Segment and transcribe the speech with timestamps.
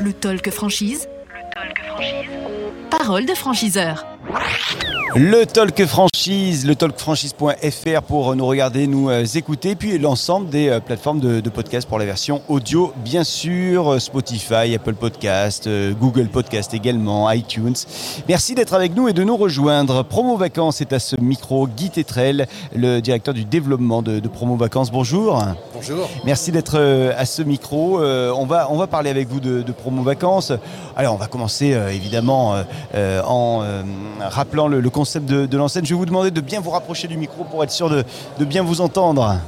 [0.00, 1.08] Le talk franchise.
[1.24, 2.30] Le talk franchise.
[2.90, 4.06] Parole de franchiseur.
[5.16, 10.78] Le Talk Franchise, le talkfranchise.fr pour nous regarder, nous euh, écouter, puis l'ensemble des euh,
[10.78, 15.68] plateformes de, de podcast pour la version audio, bien sûr, euh, Spotify, Apple Podcast,
[15.98, 17.74] Google Podcast également, iTunes.
[18.28, 20.04] Merci d'être avec nous et de nous rejoindre.
[20.04, 22.46] Promo Vacances est à ce micro, Guy Tetrel,
[22.76, 24.92] le directeur du développement de, de Promo Vacances.
[24.92, 25.42] Bonjour.
[26.24, 26.78] Merci d'être
[27.16, 28.00] à ce micro.
[28.00, 30.52] On va, on va parler avec vous de, de Promo Vacances.
[30.96, 32.56] Alors, on va commencer évidemment
[32.94, 33.64] en
[34.20, 35.58] rappelant le, concept de, de.
[35.58, 38.62] Je vais vous demander de bien vous rapprocher du micro pour être sûr de bien
[38.62, 39.38] vous entendre.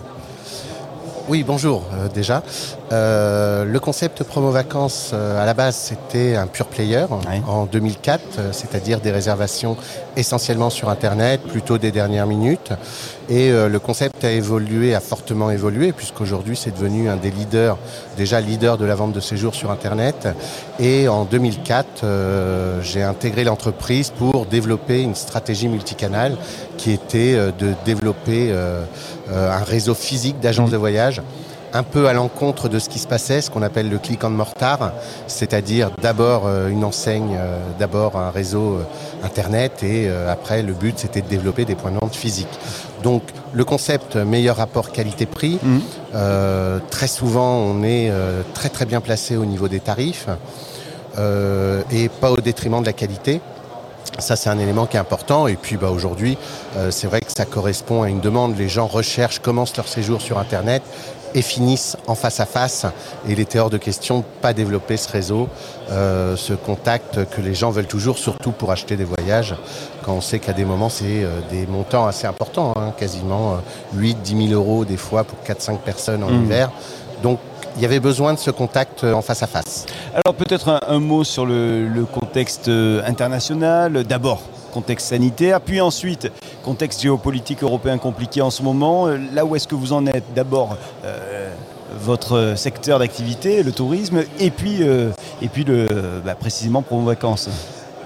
[1.29, 2.43] Oui, bonjour euh, déjà.
[2.91, 7.41] Euh, le concept promo vacances euh, à la base c'était un pure player Oui.
[7.47, 9.77] en 2004, euh, c'est-à-dire des réservations
[10.17, 12.73] essentiellement sur internet, plutôt des dernières minutes.
[13.29, 17.79] Et euh, le concept a évolué, a fortement évolué, puisqu'aujourd'hui c'est devenu un des leaders,
[18.17, 20.29] déjà leader de la vente de séjours sur internet.
[20.81, 26.37] Et en 2004, euh, j'ai intégré l'entreprise pour développer une stratégie multicanale
[26.77, 28.53] qui était euh, de développer
[29.35, 31.23] un réseau physique d'agences de voyage
[31.73, 34.31] un peu à l'encontre de ce qui se passait, ce qu'on appelle le click en
[34.31, 34.93] mortar,
[35.27, 38.85] c'est-à-dire d'abord euh, une enseigne, euh, d'abord un réseau euh,
[39.25, 42.59] internet et euh, après le but c'était de développer des points de vente physiques.
[43.03, 43.23] Donc
[43.53, 45.59] le concept euh, meilleur rapport qualité-prix,
[46.15, 50.29] euh, très souvent on est euh, très très bien placé au niveau des tarifs
[51.19, 53.41] euh, et pas au détriment de la qualité.
[54.19, 55.47] Ça, c'est un élément qui est important.
[55.47, 56.37] Et puis, bah, aujourd'hui,
[56.77, 58.57] euh, c'est vrai que ça correspond à une demande.
[58.59, 60.83] Les gens recherchent, commencent leur séjour sur Internet
[61.35, 62.85] et finissent en face à face.
[63.27, 65.49] Et il était hors de question de pas développer ce réseau,
[65.91, 69.55] euh, ce contact que les gens veulent toujours, surtout pour acheter des voyages,
[70.03, 73.57] quand on sait qu'à des moments, c'est euh, des montants assez importants, hein, quasiment euh,
[73.95, 76.45] 8, 10 000 euros des fois pour 4-5 personnes en Mhm.
[76.45, 76.71] hiver.
[77.23, 77.39] Donc,
[77.77, 79.87] il y avait besoin de ce contact euh, en face à face.
[80.13, 84.05] Alors peut-être un, mot sur le, contexte euh, international.
[84.05, 84.43] D'abord,
[84.73, 86.31] contexte sanitaire, puis ensuite,
[86.65, 89.09] contexte géopolitique européen compliqué en ce moment.
[89.09, 90.25] Euh, Là où est-ce que vous en êtes?
[90.35, 90.77] D'abord,
[92.01, 95.11] votre secteur d'activité, le tourisme, et puis, euh,
[95.41, 95.89] et puis le,
[96.25, 97.49] bah, précisément Promo Vacances.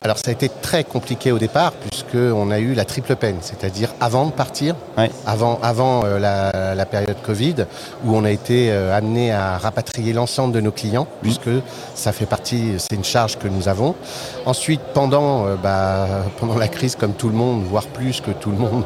[0.07, 3.93] Alors ça a été très compliqué au départ puisqu'on a eu la triple peine, c'est-à-dire
[4.01, 5.11] avant de partir, Ouais.
[5.27, 7.67] avant, avant euh, la, la période Covid,
[8.05, 11.51] où on a été euh, amené à rapatrier l'ensemble de nos clients, puisque
[11.97, 13.97] ça fait partie, c'est une charge que nous avons.
[14.45, 16.07] Ensuite, pendant, euh, bah,
[16.39, 18.85] pendant la crise, comme tout le monde, voire plus que tout le monde,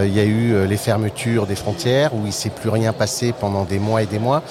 [0.00, 3.34] il y a eu les fermetures des frontières, où il ne s'est plus rien passé
[3.38, 4.44] pendant des mois et des mois.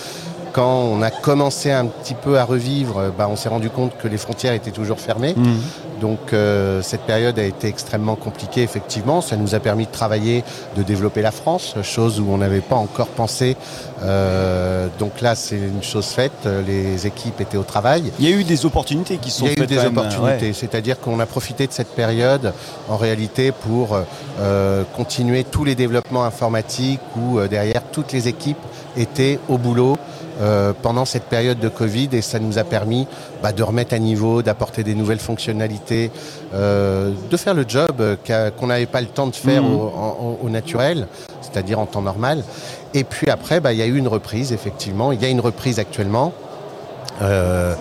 [0.52, 4.08] Quand on a commencé un petit peu à revivre, bah, on s'est rendu compte que
[4.08, 5.36] les frontières étaient toujours fermées.
[6.00, 9.22] Donc euh, cette période a été extrêmement compliquée, effectivement.
[9.22, 10.44] Ça nous a permis de travailler,
[10.76, 13.58] de développer la France, chose où on n'avait pas encore pensé.
[14.04, 16.48] Euh, donc là, c'est une chose faite.
[16.68, 18.12] Les équipes étaient au travail.
[18.20, 20.54] Il y a eu des opportunités qui sont Il y a eu des opportunités, ouais.
[20.54, 22.54] c'est-à-dire qu'on a profité de cette période
[22.90, 23.98] en réalité pour
[24.40, 28.58] euh, continuer tous les développements informatiques où derrière toutes les équipes
[29.00, 29.98] étaient au boulot
[30.42, 33.08] euh, pendant cette période de Covid et ça nous a permis
[33.44, 36.12] bah, de remettre à niveau, d'apporter des nouvelles fonctionnalités,
[36.54, 38.16] euh, de faire le job euh,
[38.58, 39.76] qu'on n'avait pas le temps de faire Mhm.
[39.76, 41.08] au, en- au naturel,
[41.42, 42.44] c'est-à-dire en temps normal.
[42.94, 45.12] Et puis après, bah, il y a eu une reprise, effectivement.
[45.12, 46.32] Il y a une reprise actuellement.
[47.22, 47.74] Euh,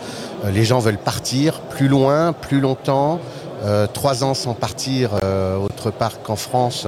[0.53, 3.19] les gens veulent partir plus loin, plus longtemps.
[3.65, 6.87] Euh, trois ans sans partir euh, autre part qu'en France,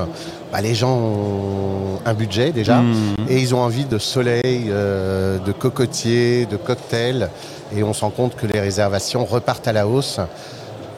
[0.53, 3.17] bah, les gens ont un budget déjà Mhm.
[3.29, 7.29] et ils ont envie de soleil, euh, de cocotiers, de cocktails.
[7.77, 10.21] Et on se rend compte que les réservations repartent à la hausse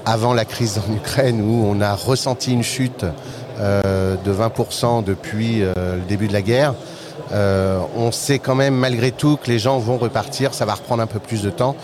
[0.04, 3.04] avant la crise en Ukraine où on a ressenti une chute
[3.60, 6.74] de 20% depuis le début de la guerre.
[7.32, 11.06] On sait quand même malgré tout que les gens vont repartir, ça va reprendre un
[11.06, 11.76] peu plus de temps.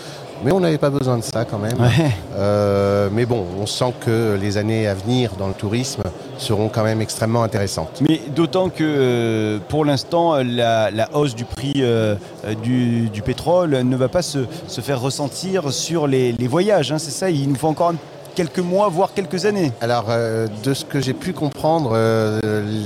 [0.43, 1.79] Mais on n'avait pas besoin de ça quand même.
[1.79, 2.11] Ouais.
[2.37, 6.01] Euh, mais bon, on sent que les années à venir dans le tourisme
[6.37, 8.01] seront quand même extrêmement intéressantes.
[8.07, 12.15] Mais d'autant que euh, pour l'instant, la, la hausse du prix euh,
[12.63, 16.91] du, du pétrole ne va pas se, se faire ressentir sur les, les voyages.
[16.93, 17.95] hein, c'est ça, il nous faut encore un-
[18.39, 19.73] quelques mois, voire quelques années.
[19.81, 22.39] Alors, euh, de ce que j'ai pu comprendre, euh,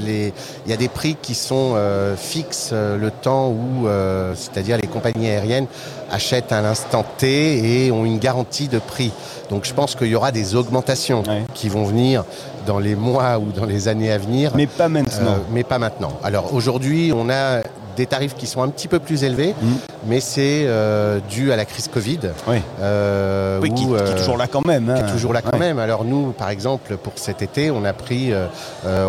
[0.04, 0.34] les-
[0.66, 3.88] il y a des prix qui sont euh, fixes le temps où,
[4.34, 5.68] c'est-à-dire les compagnies aériennes
[6.12, 9.12] achètent à l'instant T et ont une garantie de prix.
[9.52, 11.44] Donc, je pense qu'il y aura des augmentations Ouais.
[11.54, 12.24] qui vont venir
[12.66, 14.54] dans les mois ou dans les années à venir.
[14.56, 15.36] Mais pas maintenant.
[15.52, 16.14] Mais pas maintenant.
[16.24, 17.62] Alors aujourd'hui, on a
[17.96, 19.78] des tarifs qui sont un petit peu plus élevés, Mhm.
[20.08, 22.20] mais c'est euh, dû à la crise Covid.
[22.48, 22.58] Oui.
[22.82, 24.86] euh, Oui, qui, où, qui est toujours là quand même.
[24.86, 25.08] qui hein.
[25.08, 25.60] est toujours là quand Ouais.
[25.60, 25.80] même.
[25.80, 28.48] Alors nous, par exemple, pour cet été, on a pris, euh,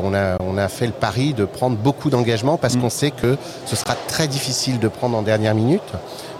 [0.03, 2.81] on, a, on a fait le pari de prendre beaucoup d'engagements parce Mm.
[2.81, 3.37] qu'on sait que
[3.67, 5.83] ce sera très difficile de prendre en dernière minute.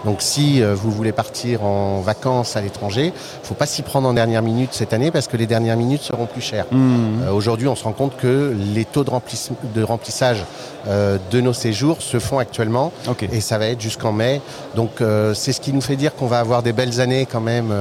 [0.05, 3.11] Donc si euh, vous voulez partir en vacances à l'étranger,
[3.43, 6.27] faut pas s'y prendre en dernière minute cette année parce que les dernières minutes seront
[6.27, 6.65] plus chères.
[6.71, 7.23] Mmh.
[7.23, 10.45] Euh, Aujourd'hui, on se rend compte que les taux de, rempliss- de remplissage
[10.87, 12.91] euh, de nos séjours se font actuellement
[13.31, 14.41] et ça va être jusqu'en mai.
[14.75, 17.41] Donc euh, c'est ce qui nous fait dire qu'on va avoir des belles années quand
[17.41, 17.73] même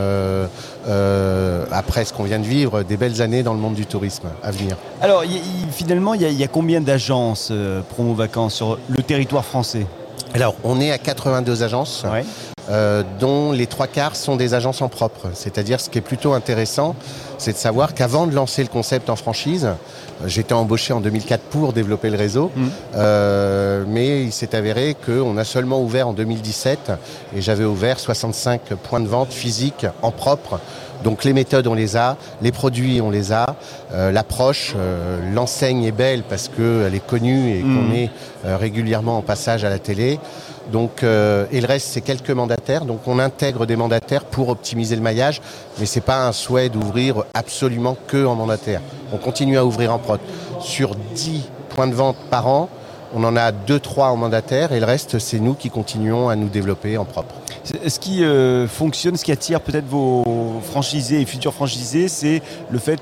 [1.70, 4.50] après ce qu'on vient de vivre, des belles années dans le monde du tourisme à
[4.50, 4.76] venir.
[5.02, 7.52] Alors, il y il- finalement, il y, a- il y a combien d'agences
[7.90, 9.86] promo vacances sur le territoire français?
[10.34, 12.04] Alors on est à 82 agences.
[12.10, 12.24] Ouais.
[12.70, 15.28] euh, dont les trois quarts sont des agences en propre.
[15.34, 16.96] C'est-à-dire, ce qui est plutôt intéressant,
[17.36, 21.42] c'est de savoir qu'avant de lancer le concept en franchise, euh, j'étais embauché en 2004
[21.42, 22.70] pour développer le réseau, Mhm.
[22.96, 26.90] euh, mais il s'est avéré qu'on a seulement ouvert en 2017
[27.36, 30.58] et j'avais ouvert 65 points de vente physiques en propre.
[31.04, 33.54] Donc les méthodes, on les a, les produits, on les a,
[33.92, 37.94] euh, l'approche, euh, l'enseigne est belle parce qu'elle est connue et qu'on Mhm.
[37.94, 38.10] est
[38.46, 40.18] euh, régulièrement en passage à la télé.
[40.72, 42.86] Donc, et le reste, c'est quelques mandataires.
[42.86, 45.42] Donc, on intègre des mandataires pour optimiser le maillage,
[45.78, 48.80] mais c'est pas un souhait d'ouvrir absolument que en mandataire.
[49.12, 50.20] On continue à ouvrir en prod.
[50.60, 52.70] Sur 10 points de vente par an,
[53.14, 56.48] on en a 2-3 en mandataire et le reste, c'est nous qui continuons à nous
[56.48, 57.34] développer en propre.
[57.86, 62.80] Ce qui euh, fonctionne, ce qui attire peut-être vos franchisés et futurs franchisés, c'est le
[62.80, 62.98] fait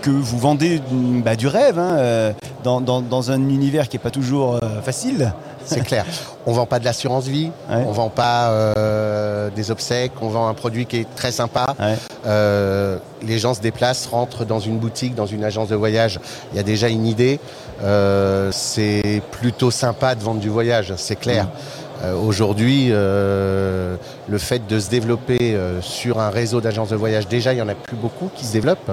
[0.00, 2.32] que vous vendez mm, bah, du rêve hein, euh,
[2.62, 5.32] dans, dans- dans un univers qui n'est pas toujours euh, facile.
[5.64, 6.04] C'est clair.
[6.46, 7.82] On vend pas de l'assurance vie, Ouais.
[7.88, 11.74] on vend pas euh, des obsèques, on vend un produit qui est très sympa.
[11.80, 11.96] Ouais.
[12.26, 16.20] Euh, les gens se déplacent, rentrent dans une boutique, dans une agence de voyage.
[16.52, 17.40] Il y a déjà une idée.
[18.52, 21.46] C'est plutôt sympa de vendre du voyage, c'est clair.
[21.48, 23.96] Euh, Aujourd'hui, euh,
[24.28, 27.62] le fait de se développer euh, sur un réseau d'agences de voyage, déjà, il n'y
[27.62, 28.92] en a plus beaucoup qui se développent.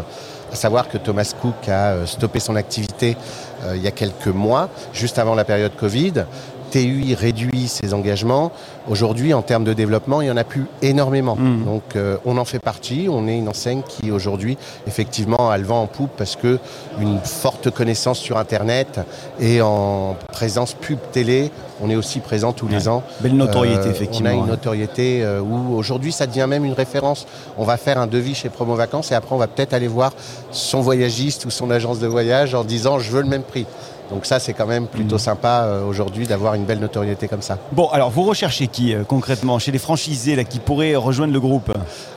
[0.52, 3.18] À savoir que Thomas Cook a euh, stoppé son activité
[3.66, 6.26] euh, il y a quelques mois, juste avant la période Covid.
[6.74, 8.52] TUI réduit ses engagements.
[8.90, 11.36] Aujourd'hui, en termes de développement, il n'y en a plus énormément.
[11.36, 11.66] Mhm.
[11.66, 13.08] Donc, euh, on en fait partie.
[13.10, 16.58] On est une enseigne qui, aujourd'hui, effectivement, a le vent en poupe parce que
[17.00, 19.00] une forte connaissance sur Internet
[19.40, 23.04] et en présence pub télé, on est aussi présent tous les ans.
[23.22, 24.30] Belle notoriété, Euh, effectivement.
[24.32, 27.28] On a une notoriété euh, où aujourd'hui ça devient même une référence.
[27.58, 30.14] On va faire un devis chez Promo Vacances et après on va peut-être aller voir
[30.52, 33.66] son voyagiste ou son agence de voyage en disant je veux le même prix.
[34.14, 35.20] Donc ça c'est quand même plutôt Mhm.
[35.20, 37.58] sympa euh, aujourd'hui d'avoir une belle notoriété comme ça.
[37.72, 41.40] Bon, alors vous recherchez qui euh, concrètement chez les franchisés là, qui pourraient rejoindre le
[41.40, 41.72] groupe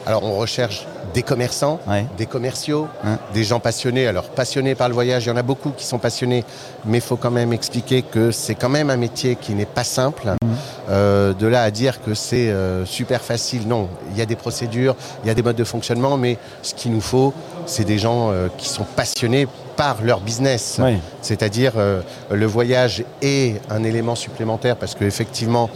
[0.07, 2.05] Alors on recherche des commerçants, Ouais.
[2.19, 3.17] des commerciaux, Hein.
[3.33, 4.07] des gens passionnés.
[4.07, 6.45] Alors passionnés par le voyage, il y en a beaucoup qui sont passionnés,
[6.85, 9.85] mais il faut quand même expliquer que c'est quand même un métier qui n'est pas
[9.85, 10.35] simple.
[10.43, 10.51] Mhm.
[10.91, 12.53] Euh, de là à dire que c'est
[12.85, 13.89] super facile, non.
[14.13, 14.95] Il y a des procédures,
[15.25, 17.33] il y a des modes de fonctionnement, mais ce qu'il nous faut,
[17.65, 20.79] c'est des gens qui sont passionnés par leur business.
[21.23, 22.01] C'est-à-dire euh,
[22.31, 25.69] le voyage est un élément supplémentaire parce qu'effectivement,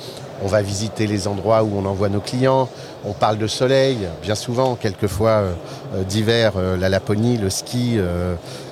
[0.43, 2.69] on va visiter les endroits où on envoie nos clients,
[3.05, 5.52] on parle de soleil, bien souvent, quelquefois euh,
[5.97, 7.99] euh, d'hiver, euh, la Laponie, le ski,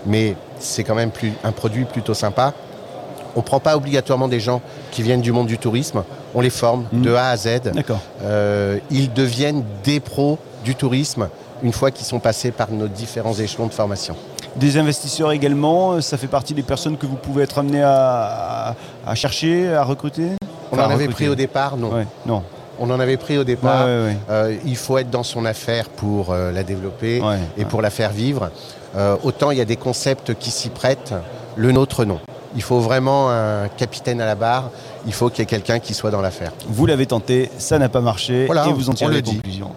[0.06, 2.54] mais c'est quand même plus, un produit plutôt sympa.
[3.36, 6.02] On ne prend pas obligatoirement des gens qui viennent du monde du tourisme,
[6.34, 7.02] on les forme Mhm.
[7.02, 7.48] de A à Z.
[8.90, 11.28] Ils deviennent des pros du tourisme
[11.62, 14.16] une fois qu'ils sont passés par nos différents échelons de formation.
[14.56, 18.70] Des investisseurs également, euh, ça fait partie des personnes que vous pouvez être amené à,
[18.70, 18.74] à-
[19.06, 20.30] à chercher, à recruter?
[20.70, 21.12] On Enfin, en avait recruter.
[21.14, 21.90] pris au départ, non.
[21.92, 22.42] Ouais, non.
[22.80, 23.87] On en avait pris au départ.
[23.87, 24.16] ouais, ouais.
[24.30, 27.20] Euh, il faut être dans son affaire pour euh, la développer
[27.56, 28.50] et pour la faire vivre.
[28.96, 31.14] Euh, autant il y a des concepts qui s'y prêtent,
[31.56, 32.20] le nôtre non.
[32.56, 34.70] Il faut vraiment un capitaine à la barre,
[35.06, 36.52] il faut qu'il y ait quelqu'un qui soit dans l'affaire.
[36.68, 39.70] Vous l'avez tenté, ça n'a pas marché Voilà, et vous en tirez le les conclusions.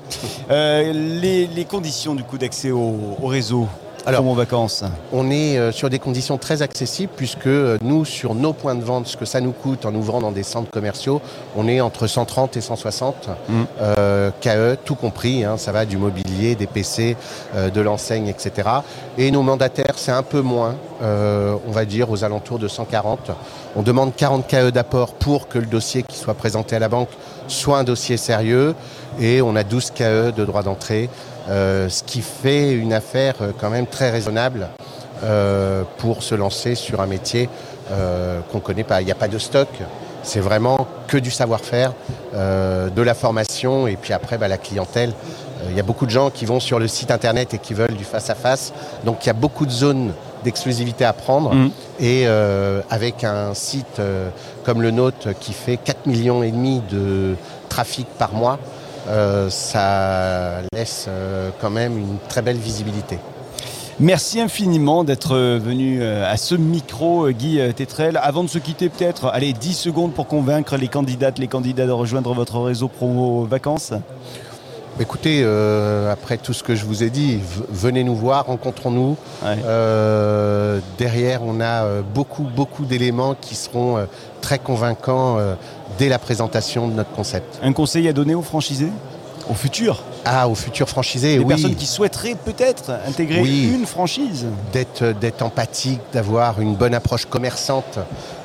[0.49, 3.67] Les, les conditions du coup d'accès au, au réseau
[4.05, 4.83] Alors- vacances.
[5.11, 8.83] On est euh, sur des conditions très accessibles puisque euh, nous, sur nos points de
[8.83, 11.21] vente, ce que ça nous coûte en ouvrant dans des centres commerciaux,
[11.55, 13.53] on est entre 130 et 160 Mm.
[13.81, 15.43] euh, KE, tout compris.
[15.43, 17.15] hein, ça va du mobilier, des PC,
[17.55, 18.69] euh, de l'enseigne, etc.
[19.17, 23.31] Et nos mandataires, c'est un peu moins, euh, on va dire aux alentours de 140.
[23.75, 27.09] On demande 40 KE d'apport pour que le dossier qui soit présenté à la banque
[27.47, 28.75] soit un dossier sérieux.
[29.19, 31.09] Et on a 12 KE de droit d'entrée,
[31.47, 34.67] ce qui fait une affaire euh, quand même très raisonnable
[35.23, 37.49] euh, pour se lancer sur un métier
[37.91, 39.01] euh, qu'on ne connaît pas.
[39.01, 39.67] Il n'y a pas de stock,
[40.23, 41.93] c'est vraiment que du savoir-faire,
[42.33, 45.09] euh, de la formation et puis après bah, la clientèle.
[45.63, 47.73] Euh, Il y a beaucoup de gens qui vont sur le site internet et qui
[47.73, 48.73] veulent du face-à-face.
[49.03, 51.53] Donc il y a beaucoup de zones d'exclusivité à prendre.
[51.53, 51.71] Mhm.
[51.99, 54.29] Et euh, avec un site euh,
[54.63, 57.35] comme le nôtre qui fait 4 millions et demi de
[57.69, 58.80] trafic par mois, euh,
[59.49, 63.17] ça laisse euh, quand même une très belle visibilité.
[64.01, 68.19] Merci infiniment d'être venu euh, à ce micro, euh, Guy euh, Tétrel.
[68.19, 71.91] Avant de se quitter, peut-être, allez, 10 secondes pour convaincre les candidates, les candidats de
[71.91, 73.93] rejoindre votre réseau promo vacances.
[74.99, 79.15] Écoutez, euh, après tout ce que je vous ai dit, venez nous voir, rencontrons-nous.
[79.43, 79.57] Ouais.
[79.65, 84.05] Euh, derrière, on a euh, beaucoup, beaucoup d'éléments qui seront euh,
[84.41, 85.55] très convaincants euh,
[85.97, 87.57] dès la présentation de notre concept.
[87.63, 88.91] Un conseil à donner aux franchisés?
[89.49, 91.47] Aux futurs Ah, aux futurs franchisés, Les oui.
[91.47, 93.71] personnes qui souhaiteraient peut-être intégrer Oui.
[93.73, 97.97] une franchise d'être d'être empathique, d'avoir une bonne approche commerçante.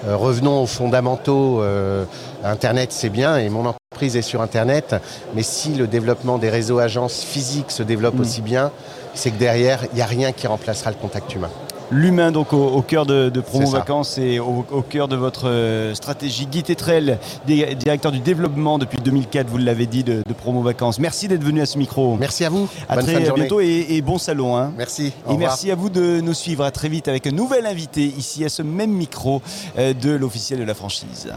[0.06, 1.60] Euh, revenons aux fondamentaux.
[1.60, 2.04] Euh,
[2.42, 4.94] Internet, c'est bien et mon entreprise est sur Internet.
[5.34, 8.20] Mais si le développement des réseaux agences physiques se développe Mm.
[8.20, 8.70] aussi bien,
[9.14, 11.48] c'est que derrière, il n'y a rien qui remplacera le contact humain.
[11.90, 13.70] L'humain donc au, au cœur de, de Promo.
[13.70, 16.46] Vacances et au, au cœur de votre euh, stratégie.
[16.46, 20.98] Guy Tétrel, di- directeur du développement depuis 2004, vous l'avez dit, de, de Promo Vacances.
[20.98, 22.16] Merci d'être venu à ce micro.
[22.16, 22.68] Merci à vous.
[22.88, 23.42] À Bonne très fin de journée.
[23.44, 24.56] bientôt et, et bon salon.
[24.58, 24.72] hein.
[24.76, 25.12] Merci.
[25.24, 25.38] Au Et revoir.
[25.38, 26.64] merci à vous de nous suivre.
[26.64, 29.40] À très vite avec un nouvel invité ici à ce même micro
[29.78, 31.28] euh, de l'officiel de la franchise.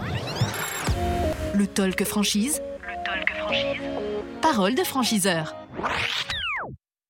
[1.59, 2.61] Le talk franchise.
[2.87, 3.81] Le talk franchise.
[4.41, 5.57] Parole de franchiseur.